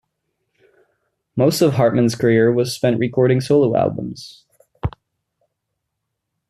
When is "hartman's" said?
1.75-2.15